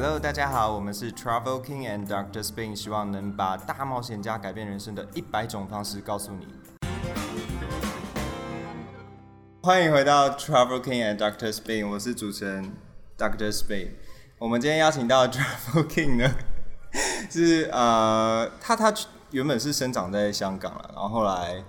[0.00, 6.46] Hello，大家好，我们是 Travel King and Doctor Spin，希望能把大冒险家改变人生的一百种方式告诉你。
[9.60, 12.72] 欢迎回到 Travel King and Doctor Spin，我是主持人
[13.18, 13.88] Doctor Spain。
[14.38, 16.32] 我们今天邀请到 Travel King 呢，
[17.28, 18.94] 是呃，他他
[19.32, 21.64] 原本是生长在香港了，然后后来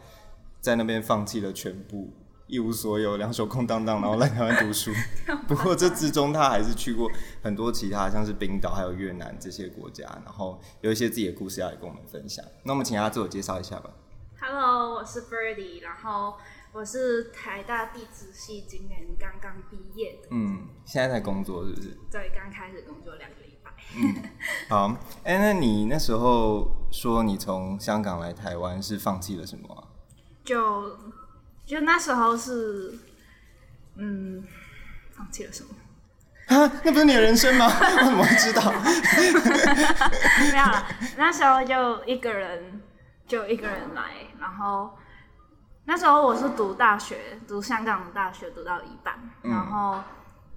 [0.61, 2.14] 在那边放弃了全部。
[2.50, 4.91] 一无所有，两手空荡荡，然后来台湾读书。
[5.47, 7.09] 不过这之中，他还是去过
[7.43, 12.43] 很多其他，像是冰岛还有越南这些国家，然后有一些自己的故事要来跟我们分享。
[12.64, 13.91] 那我们请他自我介绍一下吧。
[14.41, 16.33] Hello，我是 Birdy，然后
[16.71, 20.29] 我是台大地质系，今年刚刚毕业的。
[20.32, 21.97] 嗯，现在在工作是不是？
[22.10, 23.71] 对，刚开始工作两个礼拜。
[23.96, 24.24] 嗯，
[24.69, 24.97] 好。
[25.24, 29.88] 哎，那你那时候说你从香港来台湾是放弃了什么？
[30.43, 30.97] 就。
[31.69, 32.97] 就那时候是，
[33.95, 34.44] 嗯，
[35.11, 35.69] 放弃了什么？
[36.47, 37.67] 啊，那不是你的人生吗？
[37.69, 38.72] 我怎么会知道？
[40.52, 42.81] 没有了，那时候就一个人，
[43.27, 44.02] 就一个人来，
[44.39, 44.97] 然后
[45.85, 49.13] 那时候我是读大学，读香港的大学，读到一半，
[49.44, 50.01] 然后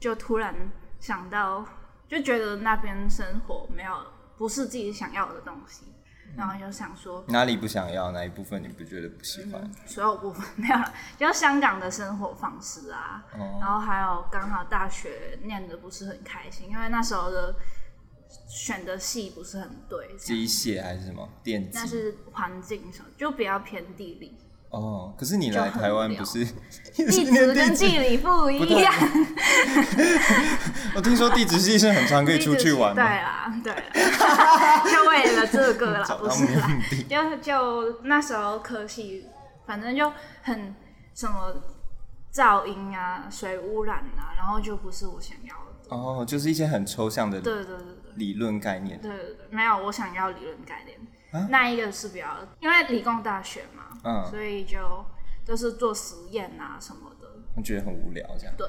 [0.01, 0.55] 就突然
[0.99, 1.63] 想到，
[2.09, 3.93] 就觉得那边生活没有
[4.39, 5.85] 不是自己想要的东西。
[6.37, 9.71] 然后就想说哪里不想要，哪一部分你不觉得不喜欢？
[9.87, 13.25] 所有部分没有了，就香港的生活方式啊，
[13.61, 17.55] 然后还有刚好大学念的不是很开心，因为那时候的
[18.49, 21.79] 选的系不是很对，机械还是什么电子？
[21.79, 24.39] 那是环境什么，就比较偏地理。
[24.73, 26.45] 哦，可是你来台湾不是
[26.97, 28.93] 地址跟地理不一样。
[30.97, 32.95] 我听说地质系是很常可以出去玩。
[32.95, 36.81] 对啦，对啦，就为了这个啦，不是啦。
[37.07, 39.27] 就就那时候科系，
[39.67, 40.11] 反正就
[40.43, 40.75] 很
[41.15, 41.55] 什么
[42.33, 45.95] 噪音啊、水污染啊，然后就不是我想要的。
[45.95, 48.99] 哦，就是一些很抽象的，对对对对，理论概念。
[49.03, 50.99] 对对对，没有我想要理论概念。
[51.51, 52.27] 那一个是比较，
[52.61, 53.82] 因为理工大学嘛。
[54.05, 55.05] 嗯，所以就
[55.45, 58.55] 就是做实验啊什么的，我觉得很无聊这样。
[58.57, 58.67] 对，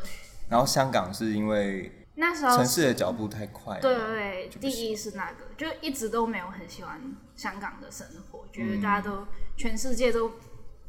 [0.50, 3.80] 然后香港是因为那时候城市的脚步太快。
[3.80, 7.02] 对对对，第一是那个，就一直都没有很喜欢
[7.36, 9.26] 香港的生活，觉得大家都
[9.58, 10.32] 全世界都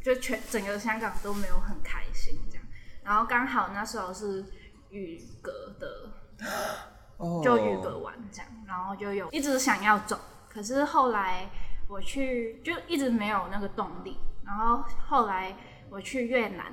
[0.03, 2.65] 就全整个香港都没有很开心这样。
[3.03, 4.45] 然后刚好那时候是
[4.91, 6.11] 雨阁的，
[7.43, 10.19] 就雨阁完这样，然后就有一直想要走，
[10.51, 11.49] 可是后来
[11.89, 14.19] 我去就一直没有那个动力。
[14.47, 15.55] 然后后来
[15.91, 16.67] 我去越南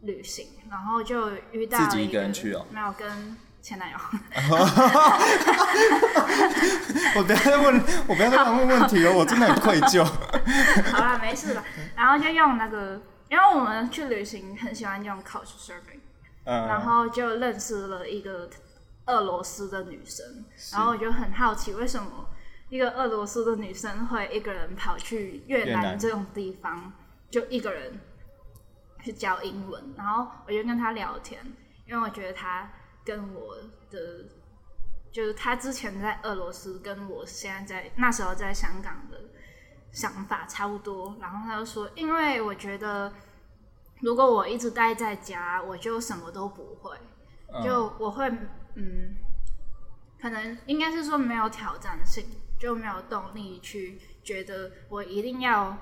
[0.00, 3.96] 旅行，然后就遇到自己一个人去哦，没有跟前男友。
[7.16, 10.04] 我不要再问，我不要再问问题了，我真的很愧疚。
[10.92, 11.64] 好了，没事了。
[11.94, 13.00] 然后就用那个，
[13.30, 16.00] 因为我们去旅行很喜欢用 Couch Surfing，
[16.44, 18.50] 然后就认识了一个
[19.06, 22.28] 俄罗斯的女生，然后我就很好奇为什么
[22.68, 26.92] 一个俄罗斯的女生会一个人跑去越南这种地方。
[27.34, 27.98] 就一个人
[29.02, 31.44] 去教英文，然后我就跟他聊天，
[31.84, 32.70] 因为我觉得他
[33.04, 33.56] 跟我
[33.90, 34.24] 的，
[35.10, 39.20] 就是他之前在俄罗斯，跟我现在在那时候在香港的
[39.90, 41.16] 想法差不多。
[41.20, 43.12] 然后他就说，因为我觉得
[44.00, 46.96] 如果我一直待在家，我就什么都不会，
[47.64, 48.30] 就我会
[48.76, 49.16] 嗯，
[50.20, 52.24] 可能应该是说没有挑战性，
[52.60, 55.76] 就没有动力去觉得我一定要。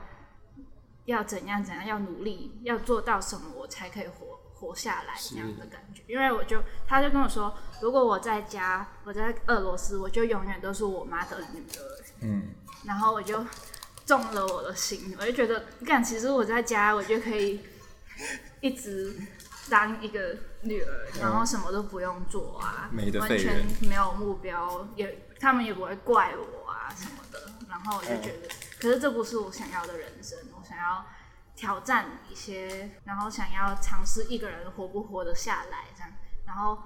[1.07, 6.03] 要怎样怎样，要努力，要做到什么，我才可以活活下来这样的感觉。
[6.07, 12.05] 因为我就，他就跟我说，如果我在家，我在俄罗斯，我就永远都是我妈的女儿。
[12.21, 12.55] 嗯。
[12.85, 13.45] 然后我就
[14.07, 17.61] 中了我的心，我就觉得，你看，其实我在家，我就可以
[18.61, 19.17] 一直
[19.69, 22.91] 当一个女儿，然后什么都不用做啊，
[23.21, 27.53] 完全没有目标，也他们也不会怪我啊什么的。
[27.69, 28.49] 然后我就觉得，
[28.81, 30.39] 可是这不是我想要的人生。
[30.73, 31.05] 想要
[31.55, 36.11] 挑战一些，然后想要尝试一个人活不活得下来这样，
[36.47, 36.79] 然后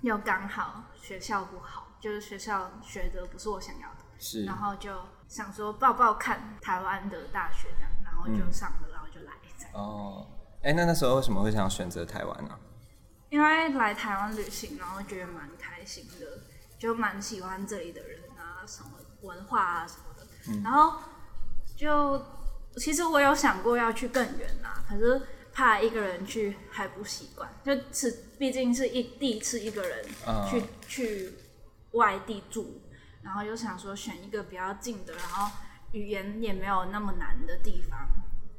[0.00, 4.90] 又刚好学校不好，就是学校学的不是我想要的，是，然后就
[5.28, 9.74] 想说报报看台湾的大学这样，然后就上了，然后就来这样。
[9.74, 10.26] 哦，
[10.62, 12.58] 哎，那那时候为什么会想选择台湾呢？
[13.28, 16.40] 因为来台湾旅行，然后觉得蛮开心的，
[16.78, 21.00] 就蛮喜欢这里的人啊，什么文化啊什么的，然后
[21.76, 22.24] 就。
[22.76, 25.20] 其实我有想过要去更远啦，可是
[25.52, 30.04] 怕一个人去还不习惯，就是毕竟是一第一次一个人
[30.48, 31.32] 去去
[31.92, 32.80] 外地住，
[33.22, 35.50] 然后又想说选一个比较近的，然后
[35.92, 37.98] 语言也没有那么难的地方，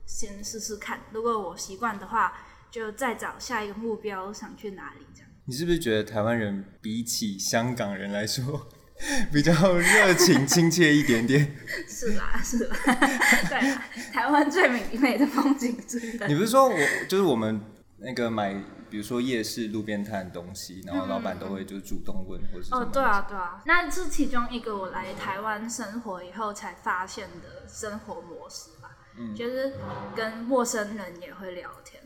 [0.05, 1.01] 先试试看。
[1.11, 2.33] 如果我习惯的话，
[2.71, 5.29] 就再找下一个目标想去哪里这样。
[5.45, 8.67] 你是不是觉得台湾人比起香港人来说
[9.31, 11.55] 比较热情亲切一点点？
[11.87, 12.75] 是啦，是啦，
[13.49, 16.11] 对，台湾最美美的风景之一。
[16.27, 16.77] 你不是说我
[17.09, 17.61] 就是我们
[17.97, 18.53] 那个买，
[18.89, 28.97] 比如说夜市路边摊的东西，然后老板都会就主动问，或者哦，对啊，对啊，那是其中一个我来台湾生活以后才发现的生活模式吧。
[29.17, 29.73] 嗯，就是
[30.15, 32.01] 跟陌生人也会聊天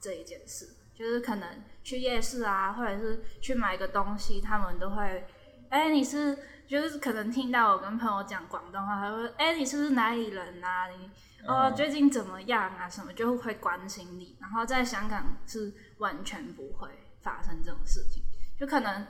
[0.00, 0.68] 这一件事。
[0.96, 1.48] 就是可能
[1.82, 5.26] 去夜市啊，或者是去买个东西，他们都会，
[5.74, 6.38] 哎，你是
[6.68, 10.86] 就是可能听到我跟朋友讲广东话，他说，哎，你是不是哪里人啊？
[10.86, 11.10] 你
[11.48, 12.88] 哦，最近怎么样啊？
[12.88, 14.36] 什么就会关心你。
[14.40, 16.88] 然后在香港是完全不会
[17.22, 18.22] 发生这种事情，
[18.56, 19.04] 就可能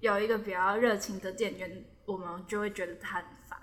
[0.00, 3.56] 有一个比较热情的店员，我们就会觉得他很烦，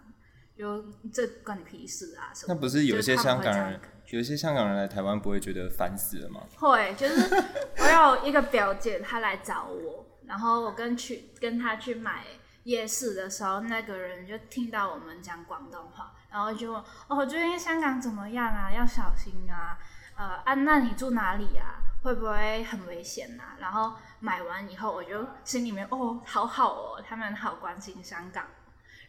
[0.58, 2.32] 就这关你屁事啊？
[2.34, 2.54] 什么？
[2.54, 3.78] 那不是有些香港人？
[4.12, 6.40] 有些香港人来台湾不会觉得烦死了吗？
[6.56, 7.44] 会，就是
[7.78, 12.26] 我有一个表姐，她来找我，然后我跟去跟他去买
[12.64, 18.70] 夜市的时候，那个人就听到我们讲广东话，然后就问：“哦，最近香港怎么样啊？
[18.72, 19.78] 要小心啊！
[20.18, 21.80] 呃，啊，那你住哪里啊？
[22.04, 28.44] 会不会很危险啊？”然后买完以后，我就心里面哦，好好哦，他们好关心香港。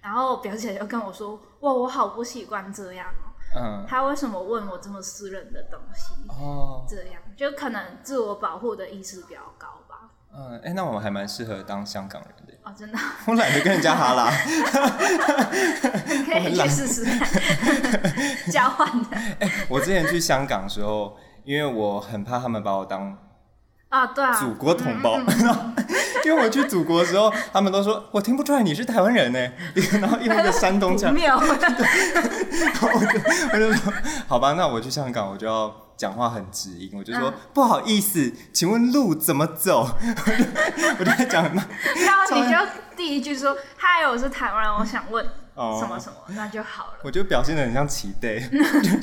[0.00, 3.26] 然后表姐就跟我说：“哇，我好不习惯这样哦。”
[3.56, 6.14] 嗯，他为什么问我这么私人的东西？
[6.28, 9.87] 哦，这样就可能自我保护的意识比较高吧。
[10.38, 12.54] 嗯，哎，那我们还蛮适合当香港人的。
[12.62, 12.98] 哦，真的。
[13.26, 14.30] 我懒得跟人家哈拉。
[16.30, 17.04] 可以去试试
[18.52, 19.16] 交换的。
[19.40, 23.18] 哎，我之前去香港的时候，因为我很怕他们把我当
[23.88, 25.18] 啊，对啊，祖国同胞。
[26.24, 29.38] 因为我去祖国的时候，他们都说我听不出来你是台湾人呢，
[30.00, 31.66] 然后用一个山东腔，然后我就
[33.52, 33.92] 我就说
[34.28, 39.86] 好吧，那我去香港我就要讲话很直音，我就说不好意思，请问路怎么走？
[40.98, 42.56] 我就在讲然后你就
[42.96, 45.26] 第一句说嗨，我是台湾人，我想问。
[45.80, 46.98] 什么什么，那就好了。
[47.02, 48.40] 我就表现的很像齐队，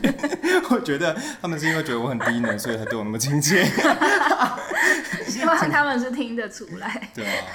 [0.72, 3.66] 我觉得他们是因为觉得我很低能，所以才对我那么亲切。
[5.28, 7.10] 希望他们是听得出来。
[7.14, 7.46] 对啊，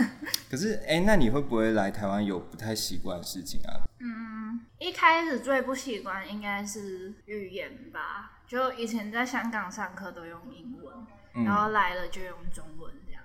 [0.50, 3.72] 可是哎，那你会不会来台湾有不太习惯的事情啊？
[4.00, 11.06] 嗯，一开始最不习惯应该是语言吧，就以前在香港上课都用英文，
[11.47, 13.23] 然后来了就用中文这样。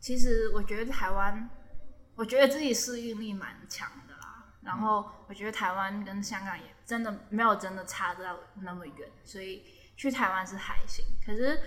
[0.00, 1.50] 其实我觉得台湾，
[2.14, 4.46] 我觉得自己适应力蛮强的啦。
[4.62, 9.66] 然后我觉得台湾跟香港也真的没有真的差到那么远，所以
[9.98, 11.04] 去台湾是还行。
[11.26, 11.60] 可是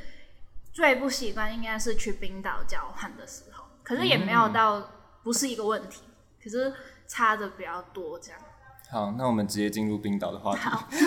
[0.73, 4.89] 最不习惯应该是去冰岛交换的时候，可是也没有到
[5.21, 6.01] 不是一个问题，
[6.43, 6.73] 可是
[7.05, 8.41] 差的比较多这样。
[8.89, 10.61] 好，那我们直接进入冰岛的话题。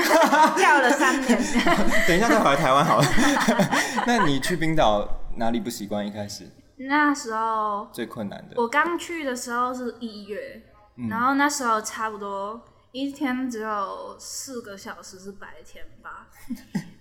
[0.58, 1.38] 跳了三年，
[2.06, 3.06] 等一下再回来台湾好了。
[4.06, 6.06] 那你去冰岛哪里不习惯？
[6.06, 10.62] 一开始那时候最困难的，我刚去的时候是一月。
[11.08, 12.60] 然后那时候差不多
[12.92, 16.26] 一天只有四个小时是白天吧，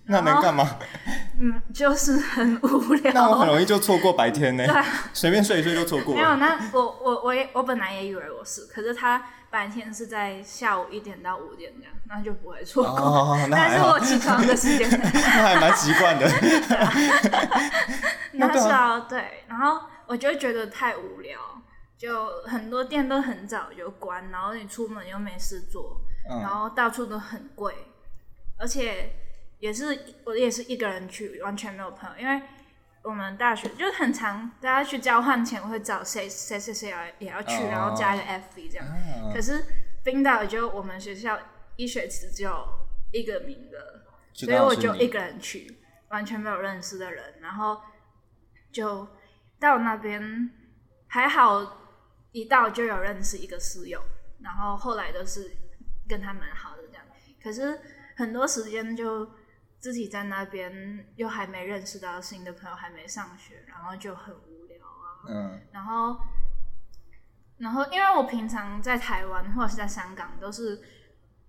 [0.06, 0.78] 那能干嘛？
[1.38, 3.12] 嗯，就是很无聊。
[3.12, 4.66] 那我很容易就错过白天呢。
[4.66, 6.14] 对，随便睡一睡就错过。
[6.14, 13.36] 没有，那我我我也我本来也以为我是，可是他白天是在下午一点到五点这样，那就不会错过。
[13.48, 14.88] 那是我起床的时间。
[14.90, 16.30] 那还蛮习惯的。
[18.32, 21.38] 那时候对，然后我就觉得太无聊。
[21.98, 27.74] 就很多店都很早就关，然后你出门又没事做，然后到处都很贵，
[28.56, 29.12] 而且
[29.58, 32.40] 也是我也是一个人去，完全没有朋友，因为
[33.02, 38.86] 我们大学就是很长，大家去交换前会找谁谁谁谁要也要去，然后加一个 F V 这样。
[39.32, 39.64] 可是
[40.04, 41.38] 冰岛就我们学校
[41.76, 42.66] 一学期只有
[43.12, 44.02] 一个名额，
[44.32, 45.78] 所以我就一个人去，
[46.08, 47.80] 完全没有认识的人，然后
[48.72, 49.08] 就
[49.58, 50.50] 到那边
[51.08, 51.76] 还好。
[52.32, 54.00] 一到就有认识一个室友，
[54.40, 55.50] 然后后来都是
[56.08, 57.04] 跟他蛮好的这样。
[57.42, 57.76] 可是
[58.16, 59.28] 很多时间就
[59.80, 65.24] 自己在那边，又还没认识到新的朋友，还没上学，然后就很无聊啊。
[65.26, 65.60] 嗯。
[65.72, 66.20] 然后，
[67.58, 70.80] 然后因为我平常在台湾或者是在香港，都是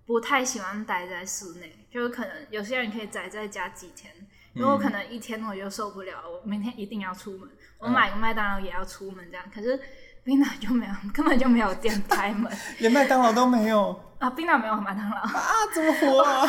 [0.06, 4.12] 不太喜欢待在室内，就可能有些人可以宅在家几天，
[4.54, 7.48] 如果可能一天我就受不了，我明天一定要出门，
[7.78, 9.44] 我买个麦当劳也要出门这样。
[9.54, 9.78] 可是。
[10.24, 14.30] 冰岛就没有，根本就没有店 开门，连麦当劳都没有啊！
[14.30, 15.32] 冰岛没有麦当劳啊？
[15.74, 16.48] 怎么活啊？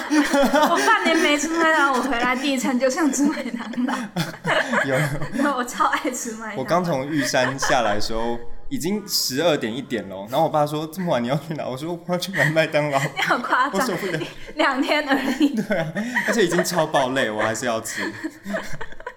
[0.69, 3.95] 我半年没吃麦当劳，我回来第一餐就像吃麦当劳。
[4.85, 4.95] 有，
[5.57, 6.61] 我超爱吃麦当劳。
[6.61, 8.37] 我刚从玉山下来的时候，
[8.69, 10.17] 已经十二点一点了。
[10.29, 13.73] 然后我爸说：“这么晚你要去哪？”我说：“我要去买麦当劳。”你好夸张！
[13.73, 14.19] 我受不了，
[14.53, 15.55] 两天而已。
[15.55, 15.91] 对啊，
[16.27, 18.03] 而且已经超爆累，我还是要吃。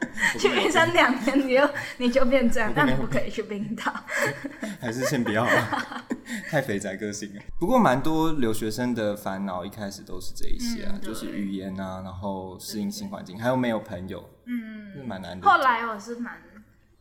[0.38, 3.92] 去冰山两年，你就你就变这样，但你不可以去冰岛。
[4.80, 6.06] 还是先不要了，
[6.50, 7.42] 太肥宅个性了。
[7.58, 15.48] 不过蛮多留学生的烦恼一开始都是这一些啊，就是语言啊，然后适应新环境，还有没有朋友，嗯，是蛮难的。
[15.48, 16.42] 后来我是蛮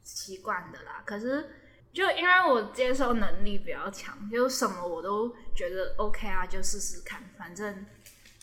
[0.04, 1.50] 习惯的啦，可是
[1.92, 7.86] 就因为我接受能力比较强，就什么我都觉得 OK 啊，就试试看，反正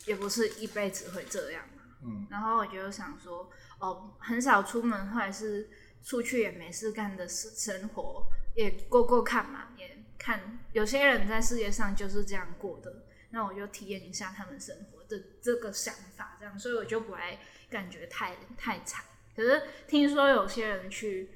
[0.05, 1.61] 也不是一辈子会这样。
[2.05, 3.49] 嗯，然后我就想说，
[3.83, 5.69] 哦，很少出门或者是
[6.01, 8.25] 出去也没事干的生生活，
[8.55, 17.37] 也过过看嘛，也看有些人在世界上就是这样过的，那我就体验一下他们生活的这个想法，这样，所以我就不会
[17.69, 19.03] 感觉太太惨。
[19.35, 21.29] 可是听说有些人去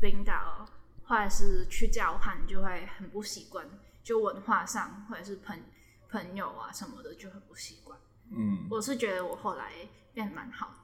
[0.00, 0.68] 冰岛
[1.04, 3.64] 或者是去交换就会很不习惯，
[4.02, 5.62] 就文化上或者是朋
[6.08, 7.96] 朋友啊什么的就很不习惯。
[8.32, 9.70] 嗯，我是觉得我后来。
[10.14, 10.72] 变蛮好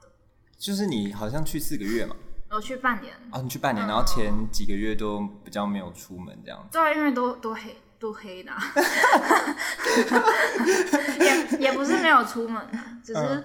[0.61, 2.15] 就是你好像去四个月嘛，
[2.51, 8.51] 我去半年啊，你去半年，然后前几个月都比较没有出门这样子，对，因为都都黑都黑的，
[11.19, 12.63] 也也不是没有出门，
[13.03, 13.43] 只是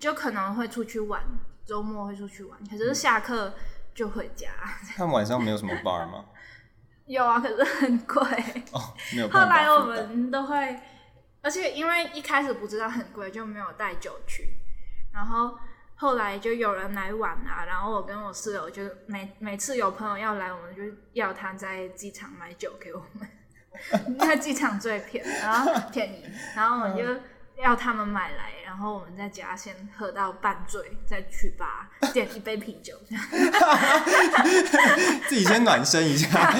[0.00, 1.22] 就可能会出去玩，
[1.64, 3.54] 周末会出去玩，可是下课
[3.94, 4.48] 就回家。
[4.96, 6.24] 他们晚上没有什么 bar 吗？
[7.06, 8.20] 有啊，可是很贵
[8.72, 8.82] 哦，
[9.14, 9.28] 没有。
[9.28, 10.80] 后来我们都会，
[11.40, 14.58] 而且因为一开始不知道很贵，就没有带酒去。
[15.12, 15.56] 然后
[15.98, 23.28] 后来就有人来玩啊，然后我跟我室友就每每次有朋友要来，我们就要他在机场买酒给我们，
[24.20, 26.24] 因为机场最便宜，然后便宜，
[26.56, 27.20] 然后我们就。
[27.62, 33.24] 要他们买来，然后我们在家先喝到半醉，再去吧，点一杯啤酒，这样，
[35.28, 36.54] 自己先暖身一下，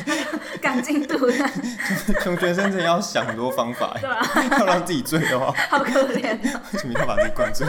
[0.60, 1.30] 赶进度。
[2.20, 6.38] 穷学生真的要想很多方法，对啊，要让自己醉的话，好可怜
[6.72, 7.66] 为什么要把自己灌醉？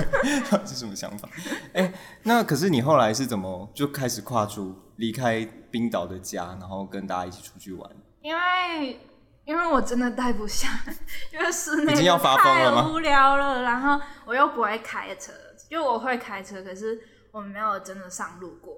[0.65, 1.29] 是什么想法？
[1.73, 1.91] 哎，
[2.23, 7.89] 那可是你后来是怎么就开始跨出离开冰岛的家，然后跟大家一起出去玩？
[8.21, 8.99] 因为。
[9.45, 10.69] 因为我真的待不下，
[11.31, 13.61] 因为室内太无聊了。
[13.63, 15.33] 然后我又不会开车，
[15.69, 18.77] 就我会开车，可是我没有真的上路过。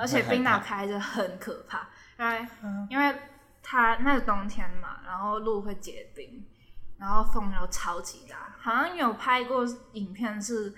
[0.00, 2.48] 而且冰岛开着很可怕，因为
[2.90, 3.14] 因为
[3.62, 6.46] 它那个冬天嘛，然后路会结冰，
[6.98, 8.54] 然后风又超级大。
[8.58, 10.72] 好像有拍过影片，是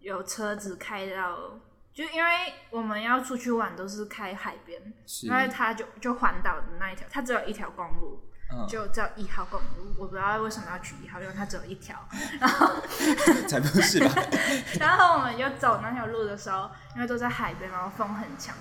[0.00, 1.60] 有车子开到，
[1.92, 2.30] 就因为
[2.70, 4.80] 我们要出去玩都是开海边，
[5.22, 8.20] 因为它就就环岛的那一条，它只有一条公路。
[8.68, 11.96] 就叫一号公路，我不知道为什么要取一号，因为它只有一条。
[12.40, 12.66] 然后
[13.48, 14.14] 才不是吧？
[14.80, 18.54] 然后我们就走那条路的时候，因为都在海边，然后风很强。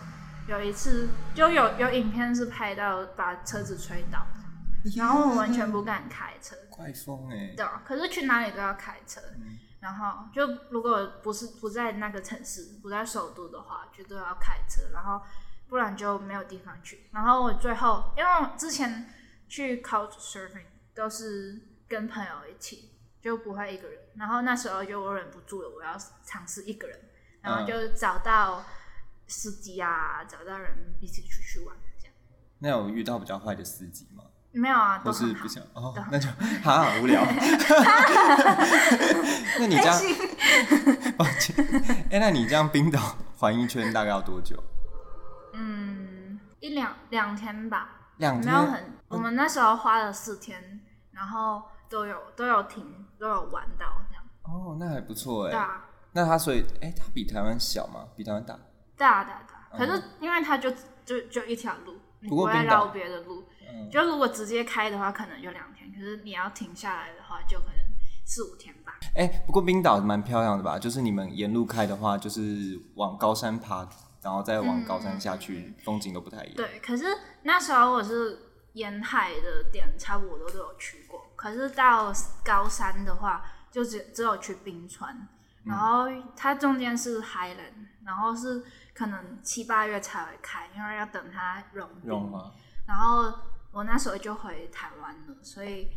[0.47, 4.25] 有一次就有有影片是拍到把车子吹倒，
[4.97, 6.55] 然后我完全不敢开车。
[6.69, 7.53] 怪风哎！
[7.55, 9.21] 对，可是去哪里都要开车。
[9.79, 14.81] 然后就如果不是不在那个城市，不在首都的话，就都要开车。
[14.93, 15.21] 然后
[15.69, 17.07] 不然就没有地方去。
[17.11, 19.13] 然后我最后因为之前。
[19.51, 20.63] 去 Couch Surfing
[20.95, 22.89] 都是跟朋友一起，
[23.21, 23.99] 就不会一个人。
[24.15, 26.97] 然后那时候就我忍不住了，我要尝试一个人，
[27.41, 28.63] 然后就找到
[29.27, 32.15] 司机啊，找到人一起出去玩这样。
[32.59, 34.23] 那有遇到比较坏的司机吗？
[34.53, 36.29] 没有啊，都是不想哦，那就
[36.63, 37.21] 好 无聊。
[39.59, 40.01] 那你这样，
[41.17, 41.53] 抱歉，
[42.09, 44.63] 哎，那你这样冰岛环一圈大概要多久？
[45.51, 47.97] 嗯，一两两天吧。
[48.29, 54.23] 没有很，我们那时候花了四天，然后都有都有停，都有玩到这样。
[54.43, 55.51] 哦，那还不错哎。
[55.51, 55.85] 对啊。
[56.13, 58.05] 那它所以，哎，它比台湾小吗？
[58.15, 58.57] 比台湾大？
[58.97, 59.77] 大大大。
[59.77, 60.69] 可是因为它就
[61.05, 63.43] 就就一条路，你不会绕别的路。
[63.73, 65.89] 嗯就如果直接开的话，可能就两天。
[65.93, 67.75] 可是你要停下来的话，就可能
[68.25, 68.99] 四五天吧。
[69.15, 70.77] 哎，不过冰岛蛮漂亮的吧？
[70.77, 73.87] 就是你们沿路开的话，就是往高山爬。
[74.21, 76.55] 然后再往高山下去，风景都不太一样。
[76.55, 77.05] 对，可是
[77.43, 78.37] 那时候我是
[78.73, 82.13] 沿海的点差不多都有去过，可是到
[82.43, 85.27] 高山的话，就只只有去冰川。
[85.63, 87.63] 然后它中间是海冷，
[88.03, 88.63] 然后是
[88.93, 92.31] 可能七八月才会开，因为要等它融冰。
[92.87, 93.31] 然后
[93.71, 95.89] 我那时候就回台湾了，所以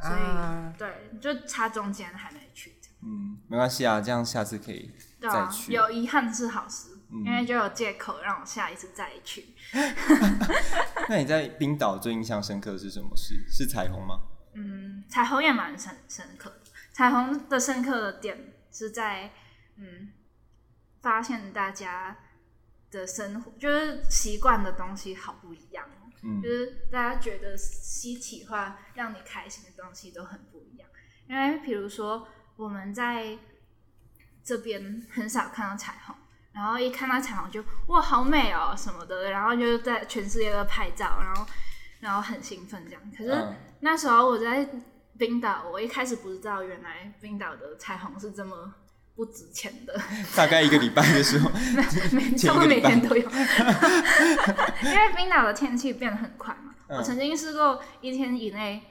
[0.00, 2.74] 所以对，就差中间还没去。
[3.04, 5.72] 嗯，没关系啊，这样下次可以再去。
[5.72, 6.91] 有遗憾是好事。
[7.24, 9.54] 因为就有借口让我下一次再去。
[11.10, 13.34] 那你在冰岛最印象深刻的是什么事？
[13.50, 14.20] 是彩虹吗？
[14.54, 16.62] 嗯，彩虹也蛮深深刻的。
[16.92, 19.30] 彩虹的深刻的点是在
[19.76, 20.10] 嗯，
[21.02, 22.16] 发现大家
[22.90, 25.86] 的生活就是习惯的东西好不一样。
[26.22, 30.88] 嗯，就是大家觉得稀奇化让你开心的东西都很不一样。
[31.28, 32.26] 因为比如说
[32.56, 33.38] 我们在
[34.42, 36.16] 这边很少看到彩虹。
[36.52, 41.46] 然后一看到彩虹就哇好美哦什么的，然后就在全世界都拍照，然后
[42.00, 43.02] 然后很兴奋这样。
[43.16, 43.48] 可是
[43.80, 44.68] 那时候我在
[45.18, 48.74] 冰岛，我一开始不知道原来冰岛的彩虹是这么
[49.14, 49.98] 不值钱的。
[50.36, 51.50] 大概一个礼拜的时候，
[52.12, 53.22] 每差不多每天都有，
[54.82, 56.74] 因为冰岛的天气变得很快嘛。
[56.88, 58.82] 我曾经试过一天以内，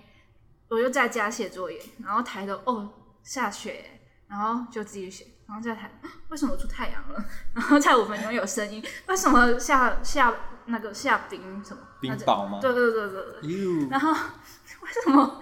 [0.70, 2.91] 我就在家写作业，然后抬头哦
[3.24, 5.27] 下雪，然后就继续写。
[5.51, 5.91] 然后再谈
[6.29, 7.22] 为什么出太阳了，
[7.53, 10.34] 然后再五分钟有声音，为什么下下
[10.67, 12.60] 那个下冰什么冰雹吗？
[12.62, 13.89] 对对对对对。
[13.89, 15.41] 然后为什么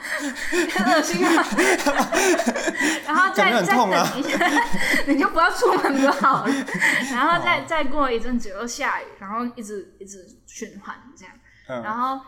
[0.73, 1.45] 很恶心啊？
[3.05, 3.89] 然后再再等
[4.19, 4.63] 一下，
[5.05, 6.51] 你就不要出门就好了。
[7.13, 11.35] 然后再再过一阵子又下雨，然后一直一直循环这样。
[11.83, 12.19] 然后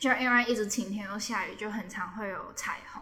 [0.00, 3.00] 就因为一直晴天又下雨，就很常会有彩虹。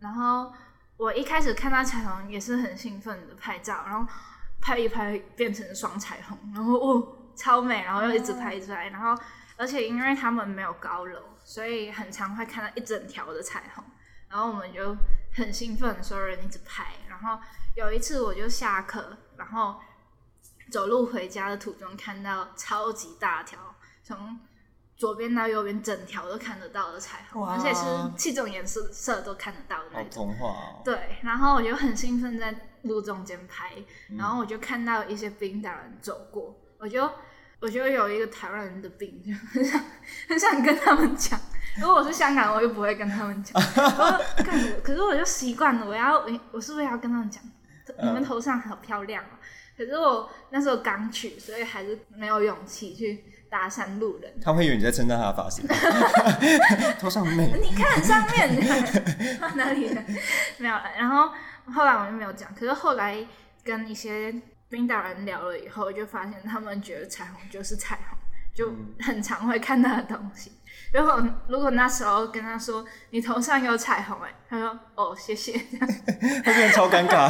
[0.00, 0.52] 然后。
[0.98, 4.12] 我一开始看到彩虹也是很兴奋的拍照，然后
[4.60, 9.16] 拍一拍变成双彩虹，然后哦超美，然后又一直拍一直拍，然后
[9.56, 13.84] 而且因为他们没有高楼，所以很常会看到一整条的彩虹，
[14.28, 14.96] 然后我们就
[15.32, 17.40] 很兴奋，所有人一直拍，然后
[17.76, 19.80] 有一次我就下课，然后
[20.70, 23.58] 走路回家的途中看到超级大条
[24.02, 24.38] 从。
[24.98, 27.84] 左边到右边，整条都看得到的彩虹，而且是
[28.16, 30.26] 七种颜色色都看得到的那种。
[30.26, 30.82] 童话哦。
[30.84, 32.52] 对，然后我就很兴奋在
[32.82, 33.72] 路中间拍，
[34.18, 37.08] 然后我就看到一些冰岛人走过，我就
[37.60, 39.80] 我就有一个台湾人的病，就很想
[40.28, 41.38] 很想跟他们讲。
[41.80, 43.54] 如果我是香港，我就不会跟他们讲。
[44.82, 47.40] 可 是我就习惯了，我要我是不是要跟他们讲？
[48.02, 49.38] 你们头上好漂亮哦。
[49.76, 53.24] 可是我那时候刚去，所以还是没有勇气去。
[53.50, 55.66] 搭讪路人，他会以为你在称赞他的发型。
[57.00, 58.58] 头上美，你看上面
[59.56, 59.96] 哪里？
[60.58, 60.84] 没有了。
[60.96, 61.30] 然后
[61.72, 62.54] 后来我就没有讲。
[62.54, 63.16] 可是后来
[63.64, 64.34] 跟一些
[64.68, 68.18] 冰岛人聊了以后，就发现他们觉得彩虹就是彩虹，
[68.54, 68.72] 就
[69.04, 70.52] 很常会看到的东西。
[70.92, 75.86] 如果如果那时候跟他说你头上有彩虹，哎，他说哦谢谢，他
[76.52, 77.28] 变得超尴尬。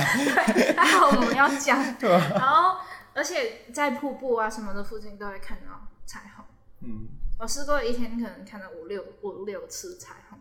[0.77, 1.79] 还好我们要讲。
[2.01, 2.77] 然后
[3.15, 5.89] 而且在瀑布啊什么的附近都会看到。
[6.09, 6.45] 彩虹，
[6.81, 7.07] 嗯，
[7.39, 10.39] 我试过一天可能看到五六五六次彩虹。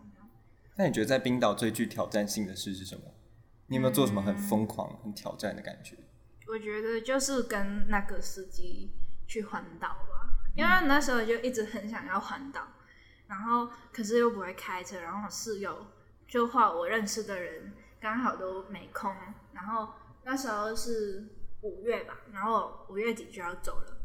[0.77, 3.01] 那你觉得在冰岛最具挑战性的事是什么？
[3.65, 5.97] 你有没有做什么很疯狂、很挑战的感觉？
[6.47, 8.91] 我觉得就是跟那个司机
[9.27, 12.61] 去环岛吧，因为那时候就一直很想要环岛，
[13.25, 15.87] 然后可是又不会开车，然后室友
[16.27, 19.11] 就话我认识的人刚好都没空，
[19.51, 19.89] 然后
[20.23, 21.27] 那时候是
[21.61, 23.97] 五月吧，然后五月底就要走了，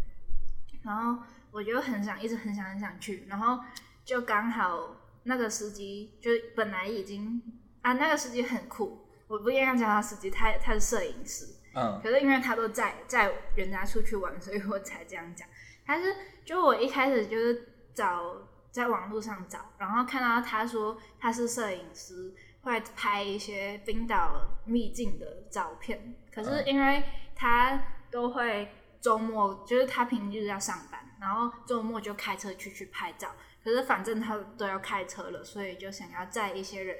[0.82, 1.22] 然后。
[1.52, 3.62] 我就很想，一直很想很想去，然后
[4.04, 7.40] 就刚好那个司机就本来已经
[7.82, 15.46] 啊，那个司机很酷，我不应该叫他司机，他他是摄影师，嗯，可是因为他都在在人家出去玩，所以我才这样讲。
[15.86, 27.02] 但是就我一开始就是找在网络上找，然后看到他说他是摄影师，会拍一些冰岛秘境的照片，可是因为
[27.34, 28.70] 他都会
[29.02, 31.00] 周末，就是他平日要上班。
[31.20, 33.30] 然后周末就开车去去拍照，
[33.62, 36.96] 可是反正他都要开车了，所以就想要载一些人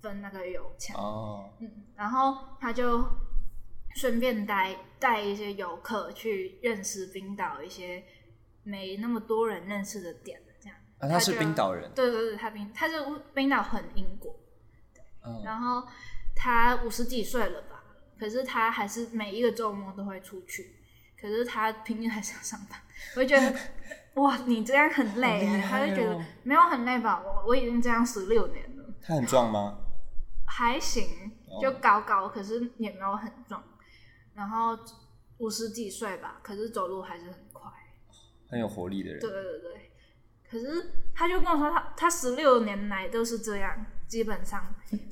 [0.00, 0.96] 分那个油钱。
[0.96, 3.04] 哦，嗯，然后他就
[3.94, 8.02] 顺便带带一些游客去认识冰岛一些
[8.64, 10.76] 没那么多人认识的点，这样。
[10.98, 11.92] 啊，他是冰岛人。
[11.94, 12.96] 对对对，他冰他是
[13.32, 14.34] 冰岛很英国。
[15.24, 15.42] 嗯。
[15.44, 15.86] 然后
[16.34, 17.84] 他五十几岁了吧？
[18.18, 20.79] 可是他还是每一个周末都会出去。
[21.20, 22.80] 可是他平日还是要上班，
[23.16, 23.58] 我就觉得
[24.20, 25.60] 哇，你这样很累。
[25.68, 27.22] 他就觉得没有很累吧？
[27.24, 28.84] 我我已经这样十六年了。
[29.02, 29.78] 他很壮吗？
[30.46, 31.04] 还行，
[31.60, 33.62] 就高高，可是也没有很壮。
[34.34, 34.78] 然后
[35.38, 37.70] 五十几岁吧，可是走路还是很快，
[38.48, 39.20] 很有活力的人。
[39.20, 39.92] 对对对，
[40.50, 43.86] 可是他就跟我说，他他十六年来都是这样。
[44.10, 44.60] 基本上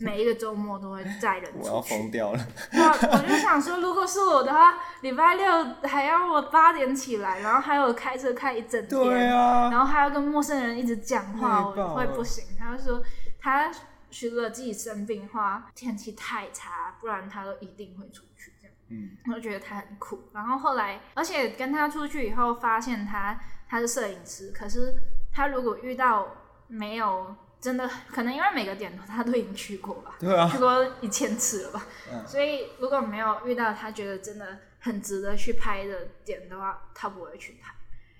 [0.00, 1.68] 每一个周末都会载人出去。
[1.68, 2.46] 我要疯掉了。
[2.68, 12.44] 对啊，我就想说，如果是我的话，礼拜六还要我八点起来，然后还有开车开一整天，对啊，然后还要跟陌生人一直讲话，我会不行。
[12.58, 13.00] 他就说，
[13.38, 13.70] 他
[14.10, 18.76] 除了自己生病话，天气太差，不然他都一定会出去这样。
[18.88, 20.24] 嗯，我就觉得他很酷。
[20.32, 24.92] 然后后来，而且跟他出去以后，发现他他是摄影师，可是
[25.32, 26.26] 他如果遇到
[26.66, 27.32] 没有。
[27.60, 31.86] 真的可能因为每个点他都已经去过吧，对啊，去过一千次了吧，
[32.26, 37.74] 所以如果没有遇到他觉得真的很值得去拍的点的话，他不会去拍。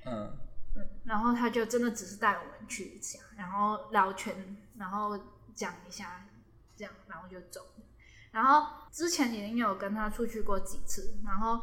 [0.07, 0.37] 嗯
[0.77, 5.18] 嗯，然后他就真的只是带我们去一下，然后绕圈，然后
[5.55, 6.24] 讲一下，
[6.77, 7.61] 这样，然后就走。
[8.31, 11.61] 然后之前已经有跟他出去过几次，然后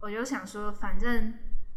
[0.00, 1.34] 我就想说，反正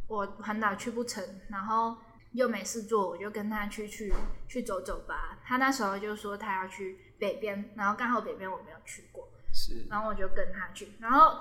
[0.07, 1.97] 我环岛去不成，然后
[2.37, 4.13] 又没事做，我就跟他去去
[4.47, 5.39] 去走走吧。
[5.43, 11.37] 他那时候就说他要去北边，然后刚好北边我没有去过，是，然后我就跟他去，然后。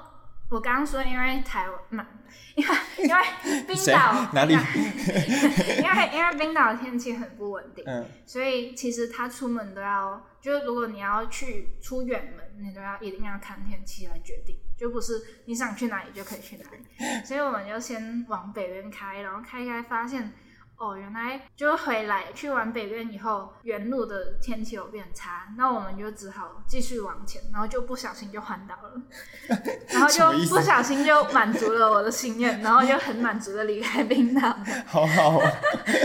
[0.49, 2.07] 我刚刚说，因为台湾，
[2.55, 4.53] 因为 因为冰岛哪里？
[4.55, 17.25] 因为因为冰岛的天气很不稳定，嗯，所以其实他出门都要，就是如果你要去出远门，你都要一定要看天气来决定，就不是你想去哪里就可以去哪里。
[17.25, 20.33] 所以我们就先往北边开，然后开开发现。
[20.79, 29.03] 哦，原来就回来去完北边以后，原路的天气有变差，那我们就只好继续往前，然后就不小心就环岛了，
[29.89, 34.55] 然后就不小心就满足了我的心愿，然后就很满足的离开冰岛。
[34.87, 35.51] 好好啊，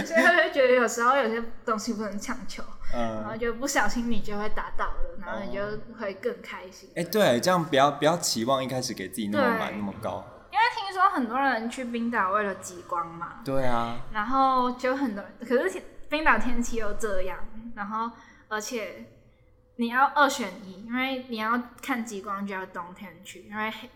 [0.05, 5.61] 所以我就觉得有时候有些东西不能强求，然后就不小心你就会达到了，然后你就
[5.99, 6.89] 会更开心。
[6.95, 10.25] 哎，对，这样不要不要期望一开始给自己那么满那么高。
[10.51, 17.39] 因为听说很多人去冰岛为了极光嘛，对啊，然后就很多，可是冰岛天气又这样，
[17.75, 18.11] 然后
[18.49, 19.05] 而且
[19.77, 23.89] 你要二选一，因为你要看极光就要冬天去，因为黑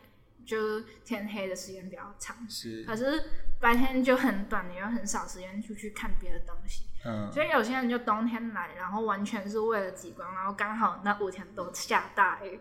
[0.46, 3.24] 就天黑的时间比较长，是，可是
[3.60, 6.86] 白天就很短，你又很少时间出去看别的东西。
[7.32, 12.60] 所以有些人就冬天来，然后完全是为了极光，然后刚好那五天都下大雨。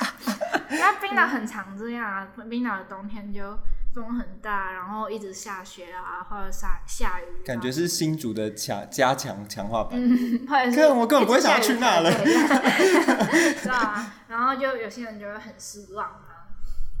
[0.70, 3.58] 那冰岛很常这样啊，冰岛的冬天就
[3.94, 7.44] 风很大，然后一直下雪啊，或者下下雨。
[7.44, 9.92] 感觉是新竹的强加强强化版。
[9.94, 12.10] 嗯，或者是我根本不会想要去那了。
[12.16, 16.48] 对啊，然后就有些人就会很失望啊，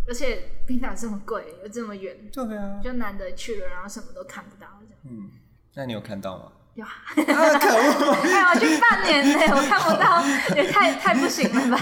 [0.06, 4.68] 而且冰岛这么贵又这么远，对啊，就难得去了，然后什么都看不到。
[5.04, 5.30] 嗯，
[5.74, 6.52] 那你有看到吗？
[6.76, 6.84] 有，
[7.14, 8.12] 可恶！
[8.22, 10.22] 哎，我去半年呢，我看不到，
[10.54, 11.78] 也太太不行了吧？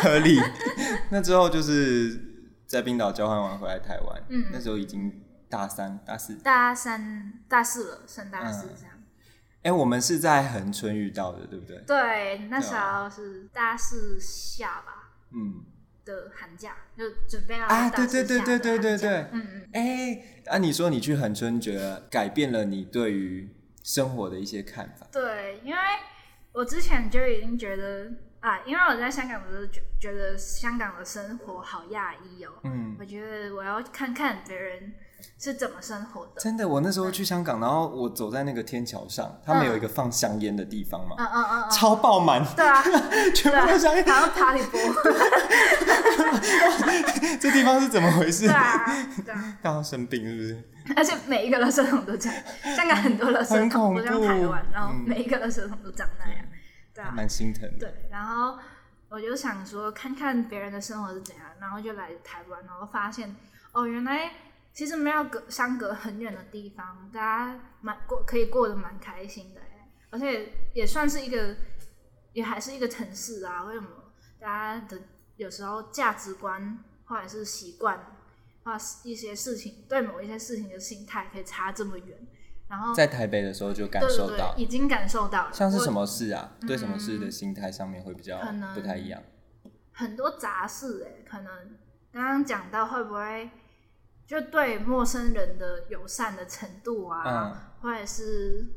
[0.00, 0.40] 合理。
[1.10, 2.18] 那之后就是
[2.66, 5.12] 在冰岛交换完回来台湾，嗯，那时候已经
[5.50, 8.94] 大三、大四、大三、大四了，升大四这样。
[9.62, 11.78] 哎，我们是在恒春遇到的，对不对？
[11.86, 15.64] 对，那时候是大四下吧，嗯，
[16.04, 19.68] 的寒假就准备要啊，对对对对对对对，嗯嗯。
[19.72, 23.48] 哎，啊，你说你去恒春，觉得改变了你对于
[23.82, 25.06] 生活的一些看法。
[25.12, 25.78] 对，因为
[26.52, 32.50] 我之前就已经觉得啊，因为我在香港不是觉觉得香港的生活好压抑哦。
[32.64, 34.92] 嗯，我觉得我要看看别人
[35.38, 36.40] 是怎么生活的。
[36.40, 42.44] 真的，我那时候去香港，然后我走在那个天桥上，他们有一个放香烟的地方嘛，嗯嗯嗯，超爆满。
[42.56, 42.82] 对啊，
[43.34, 44.80] 全部都香烟，然后 party 播。
[47.40, 48.46] 这地方是怎么回事？
[48.46, 48.84] 对啊，
[49.24, 50.62] 对啊，大家生病是不是？
[50.96, 52.44] 而且每一个垃圾桶都这样，
[52.76, 56.44] 香港很多垃圾桶都像台湾，然后每一个垃圾桶都长那样，
[56.94, 57.86] 对啊，蛮心疼的。
[57.86, 58.58] 对，然后
[59.08, 63.34] 我就想说，看看别人的生活是怎样，然后就来台湾，然后发现
[63.72, 64.30] 哦，原来
[64.72, 69.60] 其实没有隔相隔很远的地方，大家蛮过可以过得蛮开心的，
[70.10, 71.54] 而且也算是一个，
[72.32, 73.64] 也还是一个城市啊。
[73.64, 73.88] 为什么
[74.40, 74.98] 大家的
[75.36, 77.98] 有时候价值观或者是习惯？
[78.64, 82.16] 啊，一些事情对某一些事情的心态可以差这么远，
[82.68, 85.52] 然后在台北的时候就感受到，已经感受到了。
[85.52, 86.56] 像是什么事啊？
[86.60, 88.38] 对什么事的心态上面会比较
[88.74, 89.20] 不太一样。
[89.90, 91.76] 很多杂事哎，可能
[92.12, 93.50] 刚刚讲到会不会
[94.26, 98.72] 就对陌生人的友善的程度啊，或者是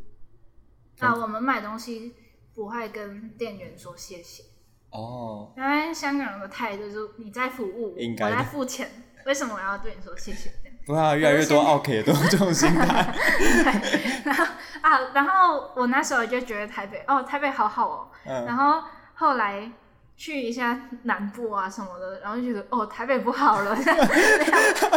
[1.00, 2.16] 啊，我们买东西
[2.54, 4.44] 不会跟店员说谢谢
[4.90, 8.90] 哦，因为香港人的态度就是你在服务，我在付钱。
[9.26, 10.52] 为什么我要对你说谢谢？
[10.86, 13.12] 不啊，越来越多 OK 都这种心态。
[13.40, 14.46] 对，然后
[14.82, 18.08] 啊，然后我那时候就觉得台北哦，台北好好哦。
[18.26, 18.46] 嗯。
[18.46, 18.84] 然后
[19.16, 19.68] 后来
[20.16, 23.96] 去一下南部啊什么的，然后就觉得哦，台北不好了， 没有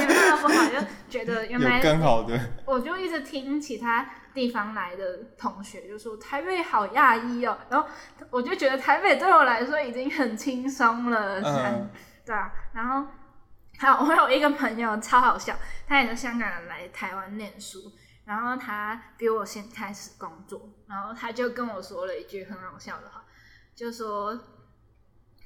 [0.09, 2.39] 那么不好，就觉得原来更好的。
[2.67, 5.05] 我就一直听其他地方来的
[5.39, 7.89] 同学就说台北好亚裔哦，然后
[8.31, 11.41] 我就觉得台北对我来说已经很轻松了。
[11.41, 11.89] 嗯。
[12.27, 13.07] 对啊，然后。
[13.81, 17.93] 好，我有一个朋友超好笑，他也是香港人来台湾念书，
[18.25, 23.25] 然后他比我先开始工作，然后他就跟我说了一句很好笑的话，
[23.77, 24.37] 就说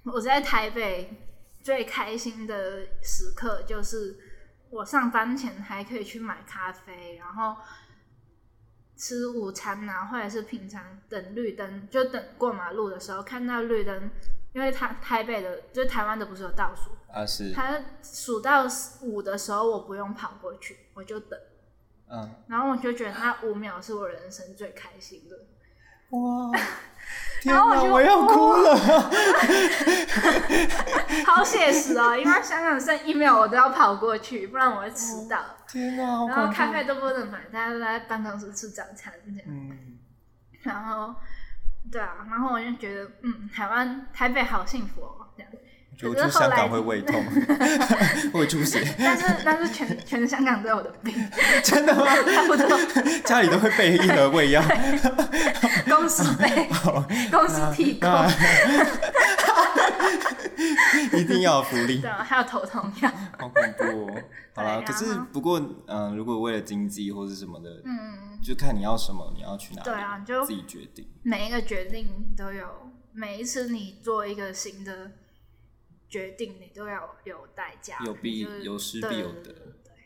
[0.05, 1.29] 我在台北
[1.63, 4.17] 最开心的时刻就是
[4.71, 7.57] 我上班前还可以去买咖啡，然后
[8.97, 14.11] 吃午餐啊，或者是平常等绿灯就等过马路的时候看到绿灯。
[14.55, 17.27] 因为他台北的，就台湾的，不是有倒数啊？
[17.27, 17.53] 是。
[17.53, 18.67] 他数到
[19.03, 21.39] 五的时候，我不用跑过去，我就等。
[22.11, 22.31] 嗯。
[22.49, 25.37] 然后我就觉得他五秒是我人生最开心的。
[26.17, 26.51] 哇！
[27.45, 28.77] 然后我就我要哭了，
[31.27, 32.15] 好写实哦！
[32.17, 35.43] 因为香港剩一秒，我都要跑过去，不然我会迟到。
[35.67, 39.41] 天哪，然后咖啡都不能买，大家都在办公室吃早餐这样。
[39.47, 39.99] 嗯。
[40.61, 41.15] 然后，
[41.91, 45.51] 对啊，然后我就觉得，嗯，台湾台北好幸福哦，这样。
[46.05, 47.23] 我觉得香港会胃痛，
[48.33, 48.83] 会出血。
[48.99, 51.15] 但是但是全全香港都有的病，
[51.63, 52.05] 真的吗？
[52.27, 54.61] 差不多，家里都会备一盒胃药，
[55.89, 56.69] 公司备，
[57.31, 58.11] 公司提供，
[61.13, 61.99] 一定要福利。
[62.01, 64.23] 对，还有头痛药，好恐怖哦。
[64.55, 71.07] 好了，可是不过，嗯，如果为了经济或者什么的，嗯，就看你要什么，你要去哪里，对啊，就自己决定。
[71.23, 72.67] 每一个决定都有，
[73.13, 75.13] 每一次你做一个新的。
[76.13, 79.51] 决定你都要有代价，有必有失必有得，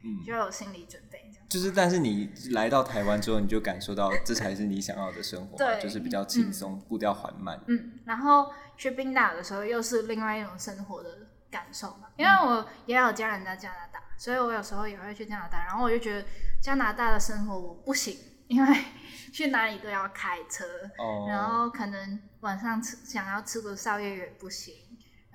[0.04, 1.18] 嗯，就要有心理准备。
[1.32, 7.60] 这样就是，但是你来到台湾之后，你就感受到这才是你想要的生活，对，就是比较轻松，步调缓慢。
[7.66, 12.08] 嗯，然后去冰岛的时候，又是另外一种生活的感受嘛。
[12.16, 15.64] 因为我也有家人在加拿大，所以我有时候也会去加拿大。
[15.64, 16.24] 然后我就觉得
[16.62, 18.16] 加拿大的生活我不行，
[18.46, 18.84] 因为
[19.34, 20.64] 去哪里都要开车，
[20.98, 24.72] 哦，然后可能晚上吃想要吃个宵夜也不行。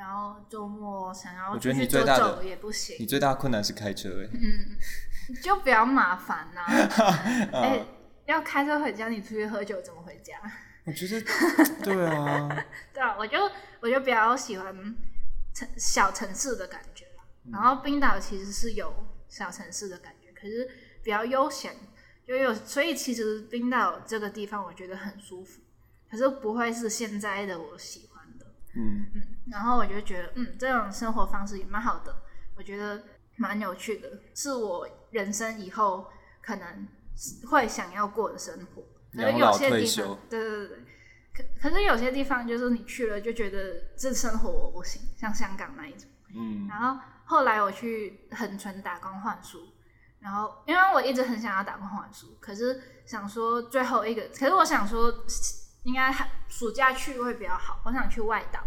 [0.02, 2.96] 然后周末想要出去走走也不行。
[3.00, 4.30] 你最大的困难是开车哎。
[4.34, 6.62] 嗯，就比较麻烦呐。
[7.54, 7.86] 哎，
[8.26, 10.36] 要开车回家，你出去喝酒怎么回家？
[10.86, 11.22] 我觉得，
[11.86, 12.66] 对啊。
[12.92, 13.38] 对啊，我就
[13.80, 14.74] 我就比较喜欢
[15.54, 17.06] 城小城市的感觉
[17.52, 18.92] 然后冰岛其实是有
[19.30, 20.68] 小城市的感觉，可是
[21.04, 21.76] 比较悠闲，
[22.28, 25.62] 就有所以其实冰岛这个地方我觉得很舒服，
[26.10, 28.11] 可是不会是现在的我喜欢的。
[28.76, 29.22] 嗯嗯。
[29.52, 32.16] 然后我就觉得，嗯，这种生活方式也蛮好的，
[32.56, 33.04] 我觉得
[33.38, 36.08] 蛮有趣的，是我人生以后
[36.42, 36.88] 可能
[37.50, 38.84] 会想要过的生活。
[39.14, 40.78] 可是有些地方，对对对对，
[41.34, 46.10] 可可是有些地方就是你去了就觉得这生活我不行，像香港那一种。
[46.34, 46.68] 嗯。
[46.70, 49.68] 然后后来我去横村打工换书，
[50.20, 55.12] 然后因为我一直很想要打工换书，可是想说最后一个，可是我想说
[55.84, 56.14] 应该
[56.48, 58.60] 暑假去会比较好，我想去外岛。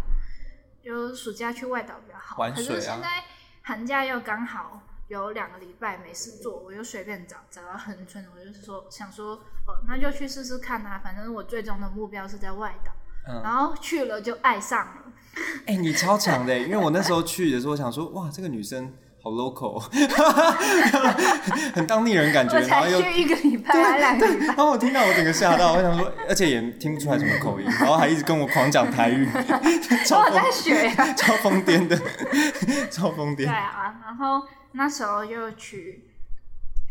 [0.83, 3.25] 就暑假去外岛比较好，可是现在
[3.63, 9.35] 寒假又刚好有两个礼拜没事做，我就随便找找到横村，我就是说想说，
[9.67, 12.93] 哦，那就去试试看啊，反正我最终的目标是在外岛，
[13.43, 15.13] 然后去了就爱上了。
[15.65, 18.95] 哎，你超强的，因为我那时候去的时候，我想说，哇，这个女生。
[19.25, 19.79] 好 local，
[21.75, 31.99] 很当地人感觉，然后又一个礼拜还两个礼拜，然后我听到我整个吓到， 我想说，而且也听不出来什么口音， 然后还一直跟我狂讲台语， 我在学呀，超疯癫的，
[32.91, 33.47] 超疯癫。
[33.47, 36.05] 对啊，然后那时候就去，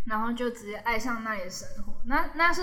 [0.07, 1.93] 然后就直接爱上那里的生活。
[2.07, 2.61] 那那是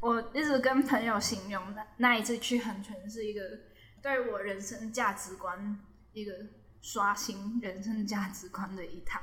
[0.00, 3.42] 我一直跟朋友形容的，那一次去横村是一个
[4.02, 5.78] 对我人生价值观
[6.14, 6.32] 一个。
[6.86, 9.22] 刷新人生价值观的一趟，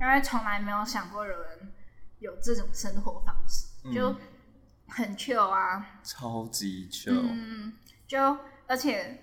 [0.00, 1.70] 因为从来没有想过有人
[2.18, 4.16] 有这种生活方式，就
[4.88, 7.74] 很 chill 啊，超级 chill，嗯，
[8.08, 9.22] 就而且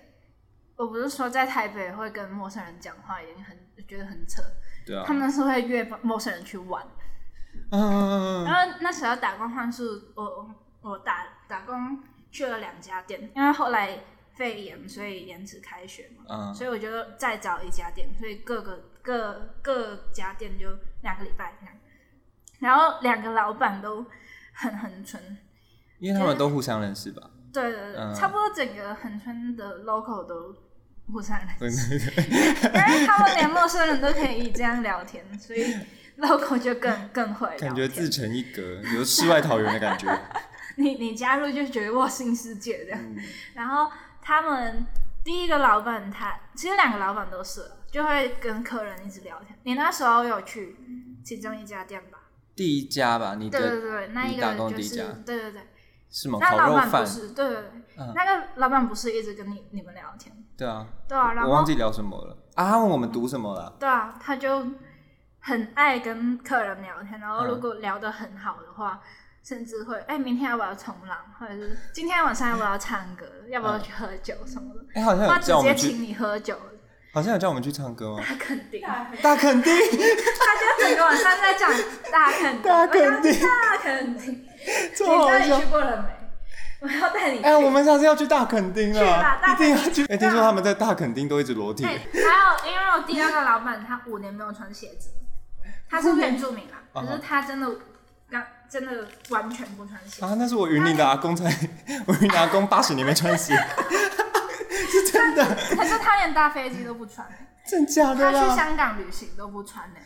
[0.76, 4.40] 我不是说在台北会跟陌生人讲话也很觉得很扯，
[4.86, 6.86] 对啊，他们是会约陌生人去玩，
[7.72, 9.82] 嗯，然后那时候打工换宿，
[10.14, 13.98] 我我打打工去了两家店，因为后来。
[14.34, 20.66] 肺炎，所以延迟开学嘛，所以我觉得再找一家店，所以各个各各家店就
[21.02, 21.74] 两个礼拜这样，
[22.60, 24.06] 然后两个老板都
[24.54, 25.22] 很很纯，
[25.98, 27.30] 因为他们都互相认识吧？
[27.52, 30.56] 对对对，差不多整个横村的 local 都
[31.12, 35.76] 互相认识， 因为他们连陌生人都可以这样聊天，所以
[36.18, 38.62] local 就更更会，感觉自成一格，
[38.96, 40.08] 有世外桃源的感觉。
[40.76, 43.00] 你你加入就觉得哇新世界这样，
[43.54, 43.90] 然后。
[44.22, 44.86] 他们
[45.24, 49.58] 第一个老板，他其实两个老板都是，就会跟客人一直聊天。
[49.64, 50.76] 你那时候有去
[51.24, 52.18] 其中一家店吧？
[52.54, 55.60] 第一家吧，你对对对，那一个就是对对对，
[56.08, 56.38] 是吗？
[56.40, 60.34] 那老板不是，对对对，那个老板不是一直跟你你们聊天？
[60.56, 62.70] 对啊，对啊，我忘记聊什么了啊？
[62.70, 63.76] 他问我们读什么了？
[63.80, 64.64] 对啊，他就
[65.40, 69.00] 很爱跟客人聊天，然后如果聊得很好的话。
[69.44, 74.80] 甚至会哎，明天要不要冲浪，或者是今天晚上要不要唱歌，要不要去喝酒什么的？
[74.94, 76.56] 哎，好像有叫我们去，请你喝酒。
[77.12, 78.22] 好像有叫我们去唱歌吗？
[78.24, 78.80] 大肯定，
[79.20, 79.74] 大肯定。
[79.74, 81.70] 他就整个晚上在讲
[82.10, 84.32] 大肯定，大肯定，大肯定。
[84.32, 86.08] 你到底去过了没？
[86.80, 87.42] 我要带你。
[87.42, 90.06] 哎，我们下次要去大肯定了，一定要去。
[90.06, 91.84] 哎，听说他们在大垦丁都一直裸体。
[91.84, 95.10] 还有，因为我第二个老板他五年没有穿鞋子，
[95.90, 97.68] 他是原住民啊，可是他真的。
[98.68, 100.34] 真的完全不穿鞋啊！
[100.38, 101.44] 那是我云林的阿公才，
[102.06, 103.54] 我云林阿公八十年没穿鞋。
[104.90, 105.44] 是真的。
[105.76, 107.26] 可是他连搭飞机都不穿，
[107.66, 108.30] 真假的？
[108.32, 109.96] 他去香港旅行都不穿呢。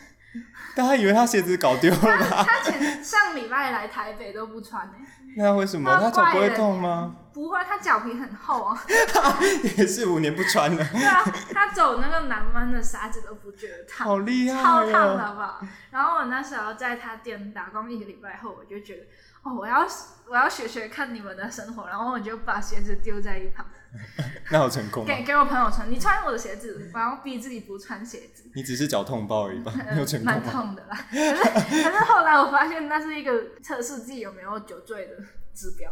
[0.75, 1.97] 大家以为他鞋子搞丢了
[2.29, 2.43] 吧？
[2.47, 4.93] 他前上礼拜来台北都不穿呢。
[5.37, 5.89] 那为什么？
[5.99, 7.15] 他脚不会痛吗？
[7.37, 8.83] 不会，他脚皮很厚啊。
[9.77, 10.83] 也是五年不穿了。
[10.91, 11.23] 对啊，
[11.53, 15.59] 他走那个南湾的沙子都不觉得烫，好厉害，超烫的吧？
[15.91, 19.03] 然后我那时候在他店打工一个礼拜后，我就觉得，
[19.43, 19.87] 哦，我要
[20.27, 23.63] 我要学学看你们的生活，然后我就把鞋子丢在一旁。
[24.51, 25.05] 那好成功。
[25.05, 28.49] 给给我朋友穿，你穿我的鞋子，然后逼自己不穿鞋子。
[28.55, 29.71] 你只是脚痛包而已吧？
[29.91, 30.25] 没有成功。
[30.25, 30.97] 蛮痛的啦。
[31.11, 35.13] 可是可是后来我发现那是一个测试自己有没有酒醉的
[35.57, 35.89] 指标。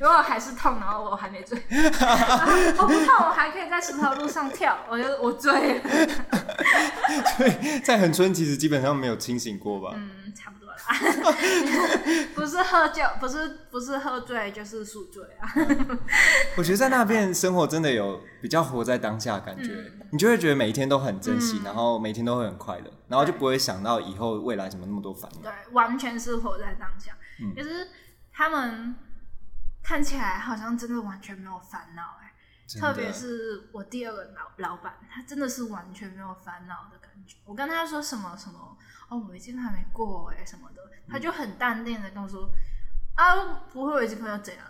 [0.00, 5.82] 如果还是痛，然后我还没醉，我不痛，我还可以在石头路上跳，我就我醉了。
[7.36, 9.90] 对，在恒春其实基本上没有清醒过吧？
[9.94, 10.76] 嗯，差不多啦。
[12.34, 15.52] 不是喝酒，不是不是喝醉，就是宿醉啊。
[16.56, 19.70] 我觉得在那边生活真的有比较活在当下感觉，
[20.10, 25.42] 你就会觉得每一天都很珍惜，然后每天都会很快乐，然后就不会想到以后未来怎么那么多烦恼。
[25.42, 27.12] 对，完全是活在当下。
[27.54, 27.88] 就是
[28.34, 28.96] 他们。
[29.86, 32.32] 看起来好像真的完全没有烦恼哎，
[32.80, 37.36] 特别是我第二个老老板，他真的是完全没有烦恼的感觉。
[37.44, 38.78] 我跟他说什么什么
[39.10, 42.48] 哦，围巾还没过哎什么的，他就很淡定的跟我说
[43.14, 43.36] 啊，
[43.74, 44.64] 不会围巾朋友怎样？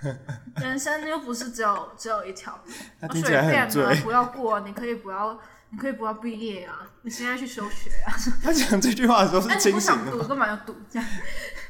[0.56, 5.38] 人生又不是只有只有一条路， 随便的不要过，你可以不要，
[5.68, 8.16] 你可以不要毕业啊，你现在去休学啊。
[8.42, 11.06] 他讲这句话的时候是清醒的，赌干嘛要赌这样？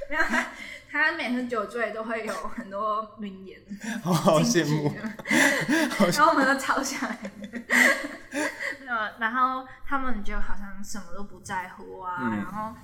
[0.08, 0.22] 没有。
[0.90, 3.60] 他每次酒醉都会有很多名言，
[4.02, 4.92] 好羡慕。
[5.98, 7.18] 然后我们都抄下来。
[8.88, 12.74] 呃，然后他们就好像什么都不在乎啊，然后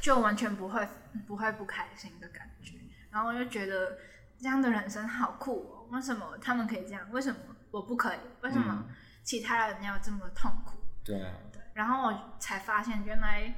[0.00, 0.88] 就完全不会
[1.26, 2.74] 不会不开心的感觉。
[3.10, 3.98] 然后我就觉得
[4.40, 5.86] 这样的人生好酷哦！
[5.94, 7.06] 为什么他们可以这样？
[7.12, 7.36] 为什么
[7.70, 8.18] 我不可以？
[8.40, 8.84] 为什么
[9.22, 10.78] 其他人要这么痛苦？
[11.04, 11.30] 对啊。
[11.74, 13.54] 然后我才发现，原来。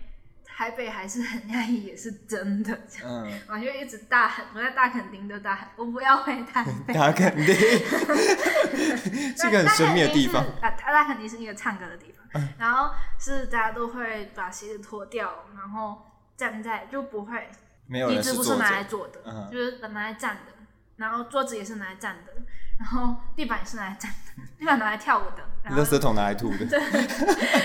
[0.56, 3.24] 台北还是很压抑，也是真的这样。
[3.26, 6.94] 嗯， 我就一直大喊，我在大垦丁都大喊，我不要回台北。
[6.94, 7.46] 大垦丁，
[9.36, 10.44] 是个很神秘的地方。
[10.60, 16.00] 啊，大垦丁是一个唱歌的地方，然后是大家都会把鞋子脱掉，然后
[16.36, 17.48] 站在就不会，
[17.88, 20.52] 椅子不是拿来坐的，就是拿来站的，
[20.96, 22.32] 然后桌子也是拿来站的。
[22.78, 26.66] 然后地板也是拿来站的，地板拿来跳舞的，垃圾桶拿来吐的。
[26.66, 26.78] 对，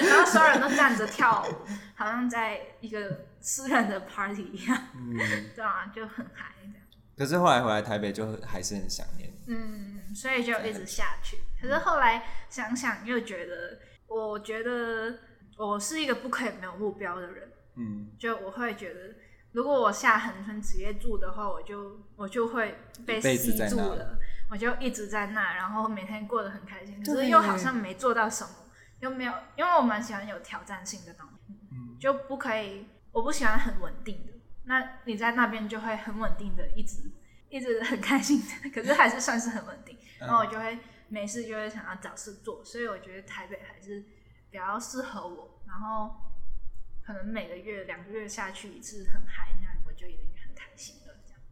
[0.08, 4.78] 然后所有人都站着跳舞，好像在一个私人的 party 一样。
[4.96, 5.18] 嗯，
[5.56, 6.80] 对啊，就很嗨的。
[7.18, 9.30] 可是后来回来台北就还是很想念。
[9.48, 11.38] 嗯，所以就一直下去。
[11.60, 15.20] 可是后来想想又觉得，我觉得
[15.58, 17.52] 我是一个不可以没有目标的人。
[17.76, 19.16] 嗯，就我会觉得，
[19.54, 24.18] 如果我下横村职业住的话，我就我就会被吸住了。
[24.50, 28.50] 我就一直在那，然后每天过得很开心，可是又好像没做到什么，
[29.00, 31.54] 又没有，因为我蛮喜欢有挑战性的东西，
[32.00, 34.34] 就不可以，我不喜欢很稳定的。
[34.66, 36.98] 那你在那边就会很稳定的，一直
[37.50, 39.98] 一直很开心的，可是还是算是很稳定。
[40.20, 44.02] 然后我就会没事就会想要找事做，所以我觉得台北还是
[44.50, 45.62] 比较适合我。
[45.68, 46.16] 然后
[47.04, 51.09] 可能每个月两个月下去一次很嗨，那样我就已经很开心了。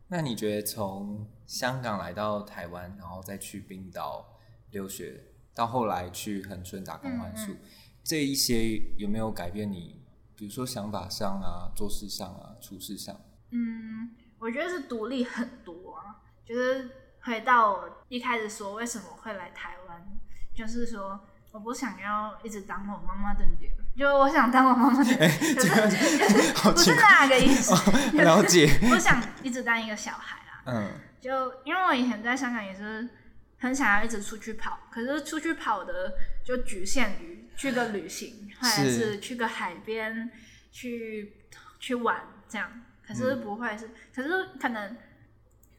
[0.09, 1.27] 那你觉得从？
[1.47, 4.37] 香港来到台湾，然后再去冰岛
[4.71, 5.23] 留学，
[5.55, 7.55] 到后来去恒春打工换宿，
[8.03, 10.03] 这一些有没有改变你？
[10.35, 13.15] 比如说想法上啊，做事上啊，处事上？
[13.51, 16.21] 嗯，我觉得是独立很多啊。
[16.43, 16.89] 就是
[17.21, 20.19] 回到我一开始说为什么会来台湾，
[20.53, 21.17] 就是说
[21.57, 27.73] 我不想要一直当我妈妈的女儿，就我想当我妈妈的女儿，不是哪个意思？
[28.13, 28.69] 了解。
[28.91, 30.61] 我想一直当一个小孩啊。
[30.67, 30.87] 嗯。
[31.19, 33.09] 就因为我以前在香港也是
[33.57, 36.13] 很想要一直出去跑，可是出去跑的
[36.45, 40.29] 就局限于去个旅行，或者是去个海边
[40.71, 41.33] 去
[41.79, 42.69] 去玩这样。
[43.05, 44.29] 可是不会是，可是
[44.61, 44.95] 可能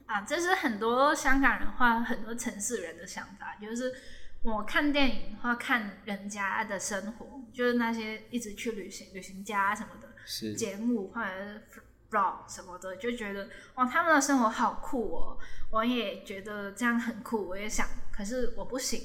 [0.06, 3.94] 啊，这是很多香港人或很多城市人的想法，就是
[4.42, 11.82] 我看电影或看人家的生活，就是那些一直去旅行旅行家什么的节目或者是。
[12.10, 15.38] blog 什么的，就觉得哇，他们的生活好酷哦！
[15.70, 19.02] 我也觉得这样很酷，我也想，可是我不行。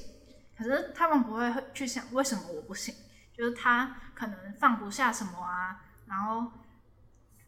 [0.56, 2.94] 可是他们不会去想为什么我不行，
[3.36, 6.50] 就是他可能放不下什么啊，然后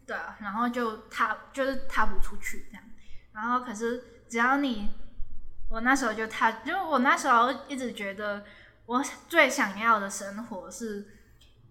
[0.04, 2.84] 对，然后就踏就是踏不出去这样。
[3.32, 4.90] 然后可是只要你，
[5.68, 8.44] 我那时候就踏，就我那时候一直觉得
[8.86, 11.08] 我最想要的生活是。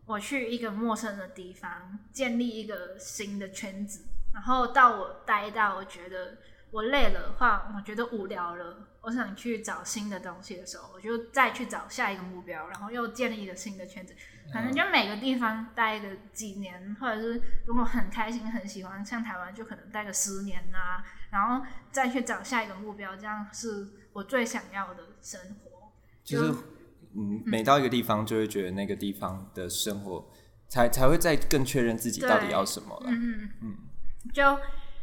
[0.07, 6.37] 我去一个陌生的地方，建立一个新的圈子，然后到我待到我觉得
[6.69, 14.15] 我累了话，我觉得无聊了，我想去找新的东西的时候，我就再去找下一个目标，然后又建立一个新的圈子。
[14.53, 21.03] 可能就每个地方待个几年，或者是如果很开心、很喜欢，像台湾就可能待个十年呐，
[21.35, 25.91] 然后再去找下一个目标，这样是我最想要的生活。
[26.23, 26.49] 就是
[27.13, 30.31] 嗯，每到一个地方，就会觉得那个地方的生活
[30.69, 33.07] 才才会再更确认自己到底要什么了。
[33.07, 33.77] 嗯嗯嗯，
[34.33, 34.59] 就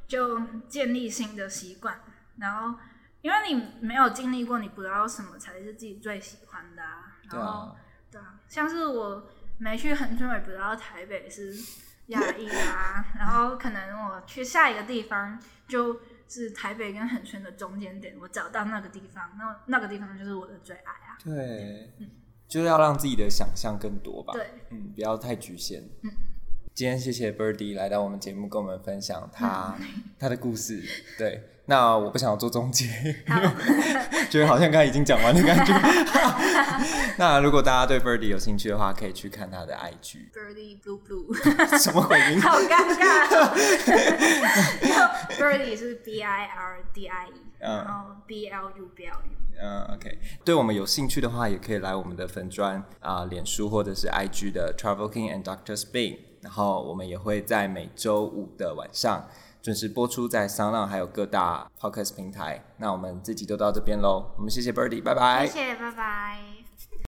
[0.08, 2.00] 就建立新的习惯，
[2.38, 2.78] 然后
[3.20, 6.82] 因为你没有经历过，你不知道什么才是自己最喜欢的。
[7.30, 7.76] 然后。
[8.10, 9.26] 对啊，像是我
[9.56, 11.50] 没去横村，我也不知道台北是
[12.08, 13.06] 压抑啊。
[13.16, 15.98] 然后可能我去下一个地方，就
[16.32, 21.18] 是台北跟横村的中间点，我找到那个地方，那那个地方就是我的最爱啊。
[21.22, 22.08] 对，嗯，
[22.48, 24.32] 就是要让自己的想象更多吧。
[24.32, 25.82] 对，嗯，不要太局限。
[26.02, 26.10] 嗯，
[26.72, 29.76] 今天谢谢 Birdy 来到我们节目，跟我们分享他
[30.18, 30.82] 他的故事。
[31.18, 31.48] 对。
[31.66, 32.86] 那我不想要做中介，
[34.28, 35.72] 觉得好像刚才已经讲完的感觉。
[37.18, 40.30] 那如果大家对 Birdy 有兴趣的话，可以去看他的 IG。
[40.32, 41.32] Birdy Blue Blue，
[41.78, 42.40] 什么鬼名？
[42.42, 43.48] 好尴尬。
[45.38, 49.36] Birdy 是 B I R D I E，然后 B L U B L U。
[49.62, 50.18] 嗯，OK。
[50.44, 56.18] 对我们有兴趣的话，也可以来我们的粉砖啊、脸书或者是 IG 的 Travel King and Doctor Spain。
[56.40, 59.28] 然后我们也会在每周五的晚上。
[59.62, 62.62] 准时播出在商浪还有各大 podcast 平台。
[62.78, 65.46] 那我们这集就到这边喽，我们谢谢 Birdy，拜拜。
[65.46, 66.61] 谢谢，拜拜。